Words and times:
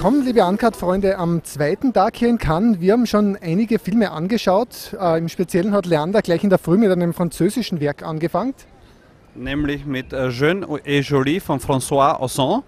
Willkommen, 0.00 0.24
liebe 0.24 0.42
Uncut-Freunde, 0.42 1.18
am 1.18 1.44
zweiten 1.44 1.92
Tag 1.92 2.16
hier 2.16 2.30
in 2.30 2.38
Cannes. 2.38 2.80
Wir 2.80 2.94
haben 2.94 3.04
schon 3.04 3.36
einige 3.36 3.78
Filme 3.78 4.10
angeschaut. 4.10 4.96
Äh, 4.98 5.18
Im 5.18 5.28
Speziellen 5.28 5.74
hat 5.74 5.84
Leander 5.84 6.22
gleich 6.22 6.42
in 6.42 6.48
der 6.48 6.58
Früh 6.58 6.78
mit 6.78 6.90
einem 6.90 7.12
französischen 7.12 7.82
Werk 7.82 8.02
angefangen. 8.02 8.54
Nämlich 9.34 9.84
mit 9.84 10.14
äh, 10.14 10.28
Jeune 10.28 10.66
et 10.84 11.04
Jolie 11.04 11.38
von 11.38 11.60
François 11.60 12.18
Ozon, 12.18 12.62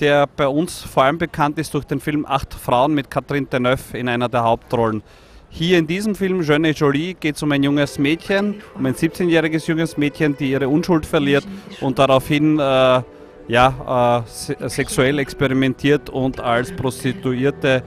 der 0.00 0.26
bei 0.26 0.48
uns 0.48 0.82
vor 0.82 1.04
allem 1.04 1.18
bekannt 1.18 1.56
ist 1.60 1.72
durch 1.72 1.84
den 1.84 2.00
Film 2.00 2.26
Acht 2.26 2.52
Frauen 2.52 2.94
mit 2.94 3.12
Catherine 3.12 3.46
Deneuve 3.46 3.96
in 3.96 4.08
einer 4.08 4.28
der 4.28 4.42
Hauptrollen. 4.42 5.04
Hier 5.48 5.78
in 5.78 5.86
diesem 5.86 6.16
Film 6.16 6.42
Jeune 6.42 6.70
et 6.70 6.78
Jolie 6.80 7.14
geht 7.14 7.36
es 7.36 7.44
um 7.44 7.52
ein 7.52 7.62
junges 7.62 7.96
Mädchen, 8.00 8.56
um 8.74 8.84
ein 8.84 8.94
17-jähriges 8.96 9.68
junges 9.68 9.96
Mädchen, 9.96 10.36
die 10.36 10.50
ihre 10.50 10.68
Unschuld 10.68 11.06
verliert 11.06 11.46
und 11.80 12.00
daraufhin 12.00 12.58
äh, 12.58 13.02
ja, 13.48 14.22
äh, 14.24 14.30
se 14.30 14.56
sexuell 14.68 15.18
experimentiert 15.18 16.10
und 16.10 16.40
als 16.40 16.72
Prostituierte 16.72 17.82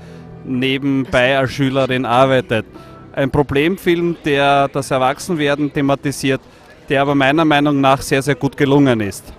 nebenbei 0.46 1.38
als 1.38 1.52
Schülerin 1.52 2.06
arbeitet. 2.06 2.66
Ein 3.14 3.30
Problemfilm, 3.30 4.16
der 4.24 4.68
das 4.70 4.92
Erwachsenwerden 4.92 5.72
thematisiert, 5.74 6.42
der 6.88 7.02
aber 7.02 7.16
meiner 7.16 7.46
Meinung 7.46 7.82
nach 7.82 8.02
sehr, 8.02 8.22
sehr 8.22 8.36
gut 8.36 8.56
gelungen 8.56 9.02
ist. 9.02 9.34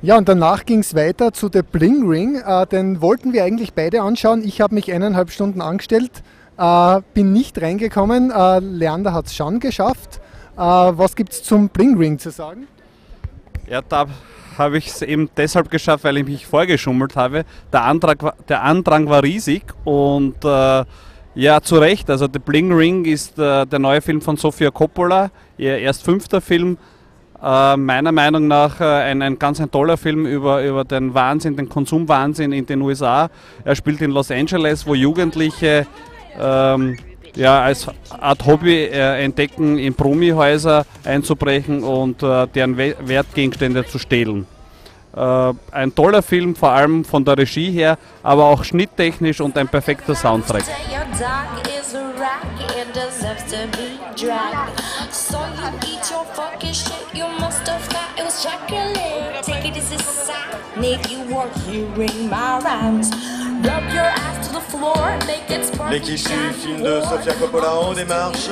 Ja, 0.00 0.16
und 0.16 0.28
danach 0.28 0.64
ging 0.64 0.78
es 0.78 0.94
weiter 0.94 1.32
zu 1.32 1.50
The 1.52 1.62
Bling 1.62 2.08
Ring. 2.08 2.36
Äh, 2.36 2.66
den 2.68 3.00
wollten 3.00 3.32
wir 3.32 3.42
eigentlich 3.42 3.74
beide 3.74 4.00
anschauen. 4.00 4.44
Ich 4.44 4.60
habe 4.60 4.76
mich 4.76 4.92
eineinhalb 4.92 5.32
Stunden 5.32 5.60
angestellt, 5.60 6.22
äh, 6.56 7.00
bin 7.14 7.32
nicht 7.32 7.60
reingekommen. 7.60 8.30
Äh, 8.30 8.60
Leander 8.60 9.12
hat 9.12 9.26
es 9.26 9.34
schon 9.34 9.58
geschafft. 9.58 10.20
Äh, 10.56 10.60
was 10.60 11.16
gibt 11.16 11.32
es 11.32 11.42
zum 11.42 11.68
Bling 11.68 11.98
Ring 11.98 12.16
zu 12.20 12.30
sagen? 12.30 12.68
Ja, 13.68 13.82
da 13.82 14.06
habe 14.56 14.78
ich 14.78 14.86
es 14.86 15.02
eben 15.02 15.30
deshalb 15.36 15.68
geschafft, 15.68 16.04
weil 16.04 16.18
ich 16.18 16.26
mich 16.26 16.46
vorgeschummelt 16.46 17.16
habe. 17.16 17.44
Der, 17.72 17.82
Antrag, 17.82 18.46
der 18.46 18.62
Andrang 18.62 19.08
war 19.08 19.24
riesig 19.24 19.64
und 19.82 20.44
äh, 20.44 20.84
ja, 21.34 21.60
zu 21.60 21.76
Recht. 21.76 22.08
Also 22.08 22.28
The 22.32 22.38
Bling 22.38 22.72
Ring 22.72 23.04
ist 23.04 23.36
äh, 23.36 23.66
der 23.66 23.78
neue 23.80 24.00
Film 24.00 24.20
von 24.20 24.36
Sofia 24.36 24.70
Coppola, 24.70 25.32
ihr 25.56 25.76
erst 25.78 26.04
fünfter 26.04 26.40
Film. 26.40 26.78
Äh, 27.42 27.76
meiner 27.76 28.10
Meinung 28.10 28.48
nach 28.48 28.80
äh, 28.80 28.84
ein, 28.84 29.22
ein 29.22 29.38
ganz 29.38 29.60
ein 29.60 29.70
toller 29.70 29.96
Film 29.96 30.26
über, 30.26 30.64
über 30.64 30.84
den 30.84 31.14
Wahnsinn, 31.14 31.56
den 31.56 31.68
Konsumwahnsinn 31.68 32.52
in 32.52 32.66
den 32.66 32.82
USA. 32.82 33.30
Er 33.64 33.76
spielt 33.76 34.00
in 34.00 34.10
Los 34.10 34.30
Angeles, 34.30 34.86
wo 34.86 34.94
Jugendliche 34.94 35.86
ähm, 36.38 36.96
ja, 37.36 37.62
als 37.62 37.86
Art 38.10 38.44
Hobby 38.44 38.84
äh, 38.84 39.22
entdecken, 39.22 39.78
in 39.78 39.94
Promihäuser 39.94 40.84
einzubrechen 41.04 41.84
und 41.84 42.22
äh, 42.22 42.48
deren 42.48 42.76
We 42.76 42.96
Wertgegenstände 43.00 43.86
zu 43.86 43.98
stehlen. 43.98 44.46
Äh, 45.16 45.52
ein 45.72 45.94
toller 45.94 46.22
Film, 46.22 46.54
vor 46.54 46.70
allem 46.70 47.04
von 47.04 47.24
der 47.24 47.38
Regie 47.38 47.70
her, 47.70 47.96
aber 48.22 48.44
auch 48.44 48.62
schnitttechnisch 48.62 49.40
und 49.40 49.56
ein 49.56 49.66
perfekter 49.66 50.14
Soundtrack. 50.14 50.62
Say 50.62 50.72
your 50.90 51.04
dog 51.18 51.66
is 51.66 51.94
a 51.94 52.12
rock 52.18 52.44
and 52.76 52.92
deserves 52.92 53.44
to 53.50 53.66
be 53.72 53.98
dragged. 54.16 54.80
So 55.10 55.38
you 55.38 55.68
eat 55.86 56.10
your 56.10 56.24
fucking 56.34 56.74
shit, 56.74 56.92
you 57.14 57.24
must 57.40 57.66
have 57.66 57.82
thought 57.88 58.18
it 58.18 58.24
was 58.24 58.42
chocolate. 58.42 59.42
Take 59.42 59.64
it 59.66 59.76
as 59.78 59.92
a 59.92 59.98
sign, 59.98 60.84
if 60.84 61.10
you 61.10 61.20
want, 61.34 61.52
you 61.70 61.86
ring 61.96 62.28
my 62.28 62.60
rhymes. 62.60 63.10
Rub 63.62 63.90
your 63.92 64.04
ass 64.04 64.46
to 64.46 64.54
the 64.54 64.60
floor, 64.60 65.18
make 65.26 65.50
it 65.50 65.64
spark. 65.64 65.90
L'équipe 65.90 66.28
du 66.28 66.52
film 66.52 66.82
de 66.82 67.00
Sofia 67.00 67.32
Coppola 67.32 67.74
en 67.74 67.94
démarche. 67.94 68.50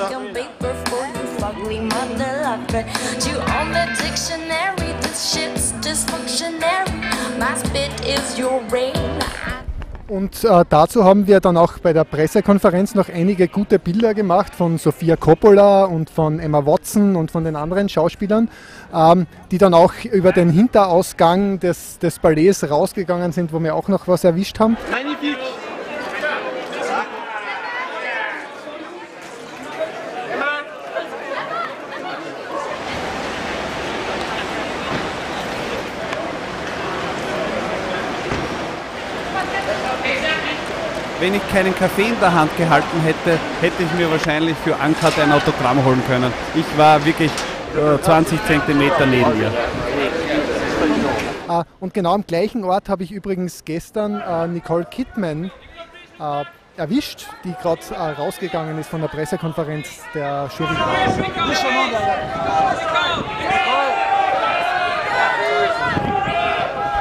Fugly 1.46 1.80
mother 1.80 2.42
lover. 2.42 2.84
You 3.24 3.38
on 3.38 3.70
the 3.70 3.86
dictionary, 4.02 4.92
this 5.00 5.32
shit's 5.32 5.70
dysfunctionary. 5.80 6.90
My 7.38 7.54
spit 7.54 7.92
is 8.04 8.36
your 8.36 8.62
rain. 8.72 9.20
Und 10.08 10.42
äh, 10.42 10.64
dazu 10.68 11.04
haben 11.04 11.28
wir 11.28 11.38
dann 11.38 11.56
auch 11.56 11.78
bei 11.78 11.92
der 11.92 12.02
Pressekonferenz 12.02 12.96
noch 12.96 13.08
einige 13.08 13.46
gute 13.46 13.78
Bilder 13.78 14.14
gemacht 14.14 14.56
von 14.56 14.78
Sofia 14.78 15.14
Coppola 15.14 15.84
und 15.84 16.10
von 16.10 16.40
Emma 16.40 16.66
Watson 16.66 17.14
und 17.14 17.30
von 17.30 17.44
den 17.44 17.54
anderen 17.54 17.88
Schauspielern, 17.88 18.48
ähm, 18.92 19.28
die 19.52 19.58
dann 19.58 19.74
auch 19.74 19.92
über 20.04 20.32
den 20.32 20.50
Hinterausgang 20.50 21.60
des, 21.60 22.00
des 22.00 22.18
Ballets 22.18 22.68
rausgegangen 22.68 23.30
sind, 23.30 23.52
wo 23.52 23.60
wir 23.60 23.76
auch 23.76 23.86
noch 23.86 24.08
was 24.08 24.24
erwischt 24.24 24.58
haben. 24.58 24.76
Wenn 41.18 41.34
ich 41.34 41.48
keinen 41.48 41.74
Kaffee 41.74 42.08
in 42.08 42.20
der 42.20 42.32
Hand 42.34 42.54
gehalten 42.58 43.00
hätte, 43.00 43.38
hätte 43.62 43.82
ich 43.82 43.92
mir 43.94 44.10
wahrscheinlich 44.10 44.54
für 44.58 44.74
Uncut 44.74 45.18
ein 45.18 45.32
Autogramm 45.32 45.82
holen 45.82 46.02
können. 46.06 46.30
Ich 46.54 46.78
war 46.78 47.02
wirklich 47.06 47.30
äh, 47.74 48.00
20 48.02 48.44
Zentimeter 48.44 49.06
neben 49.06 49.40
ihr. 49.40 49.50
Äh, 51.48 51.64
und 51.80 51.94
genau 51.94 52.12
am 52.12 52.26
gleichen 52.26 52.64
Ort 52.64 52.90
habe 52.90 53.02
ich 53.02 53.12
übrigens 53.12 53.64
gestern 53.64 54.20
äh, 54.20 54.46
Nicole 54.48 54.84
Kidman 54.84 55.50
äh, 56.20 56.44
erwischt, 56.76 57.28
die 57.44 57.54
gerade 57.62 57.80
äh, 57.92 58.20
rausgegangen 58.20 58.78
ist 58.78 58.90
von 58.90 59.00
der 59.00 59.08
Pressekonferenz 59.08 59.88
der 60.14 60.50
Jury. 60.58 60.74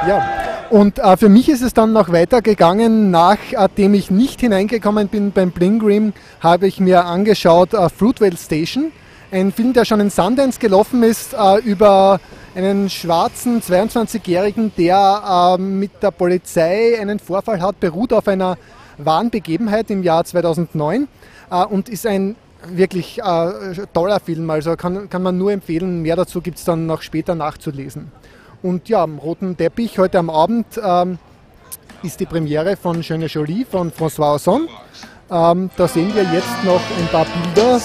Ja, 0.08 0.45
und 0.70 0.98
äh, 0.98 1.16
für 1.16 1.28
mich 1.28 1.48
ist 1.48 1.62
es 1.62 1.74
dann 1.74 1.92
noch 1.92 2.10
weitergegangen. 2.10 3.10
Nachdem 3.10 3.94
ich 3.94 4.10
nicht 4.10 4.40
hineingekommen 4.40 5.08
bin 5.08 5.32
beim 5.32 5.50
Bling 5.50 5.82
Ring, 5.82 6.12
habe 6.40 6.66
ich 6.66 6.80
mir 6.80 7.04
angeschaut 7.04 7.74
äh, 7.74 7.88
Fruitvale 7.88 8.36
Station, 8.36 8.92
ein 9.30 9.52
Film, 9.52 9.72
der 9.72 9.84
schon 9.84 10.00
in 10.00 10.10
Sundance 10.10 10.58
gelaufen 10.58 11.02
ist, 11.02 11.34
äh, 11.34 11.58
über 11.58 12.20
einen 12.54 12.88
schwarzen 12.88 13.60
22-Jährigen, 13.60 14.72
der 14.76 15.56
äh, 15.58 15.60
mit 15.60 16.02
der 16.02 16.10
Polizei 16.10 16.98
einen 17.00 17.18
Vorfall 17.18 17.60
hat, 17.60 17.78
beruht 17.80 18.12
auf 18.12 18.26
einer 18.28 18.56
wahren 18.98 19.30
Begebenheit 19.30 19.90
im 19.90 20.02
Jahr 20.02 20.24
2009 20.24 21.08
äh, 21.50 21.64
und 21.64 21.88
ist 21.88 22.06
ein 22.06 22.36
wirklich 22.68 23.18
äh, 23.18 23.52
toller 23.92 24.20
Film. 24.20 24.48
Also 24.50 24.76
kann, 24.76 25.08
kann 25.10 25.22
man 25.22 25.36
nur 25.36 25.52
empfehlen. 25.52 26.02
Mehr 26.02 26.16
dazu 26.16 26.40
gibt 26.40 26.58
es 26.58 26.64
dann 26.64 26.86
noch 26.86 27.02
später 27.02 27.34
nachzulesen. 27.34 28.10
Und 28.66 28.88
ja, 28.88 29.04
am 29.04 29.18
roten 29.18 29.56
Teppich 29.56 29.96
heute 30.00 30.18
am 30.18 30.28
Abend 30.28 30.66
ähm, 30.82 31.20
ist 32.02 32.18
die 32.18 32.26
Premiere 32.26 32.76
von 32.76 33.00
Jeune 33.00 33.26
Jolie 33.26 33.64
von 33.64 33.92
François 33.92 34.34
Ozon. 34.34 34.68
Ähm, 35.30 35.70
da 35.76 35.86
sehen 35.86 36.12
wir 36.16 36.24
jetzt 36.24 36.64
noch 36.64 36.80
ein 36.98 37.06
paar 37.12 37.26
Bilder. 37.26 37.78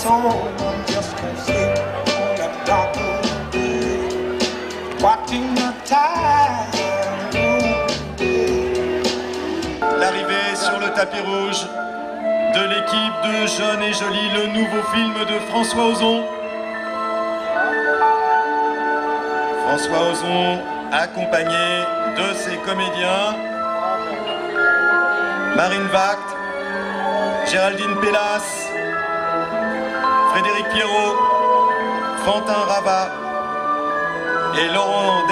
L'arrivée 9.99 10.55
sur 10.55 10.79
le 10.79 10.91
tapis 10.95 11.21
rouge 11.21 11.67
de 12.55 12.63
l'équipe 12.71 13.17
de 13.21 13.45
Jeune 13.45 13.83
et 13.83 13.93
Jolie, 13.93 14.31
le 14.33 14.47
nouveau 14.47 14.81
film 14.91 15.13
de 15.13 15.39
François 15.51 15.89
Ozon. 15.91 16.23
François 19.63 20.11
Ozon 20.11 20.70
accompagné 20.91 21.85
de 22.17 22.33
ses 22.33 22.57
comédiens. 22.57 23.35
Marine 25.55 25.87
Vact, 25.87 26.29
Géraldine 27.49 27.95
Pellas, 28.01 28.67
Frédéric 30.31 30.67
Pierrot, 30.73 31.17
Quentin 32.25 32.63
Rabat 32.67 33.09
et 34.59 34.73
Laurent 34.73 35.27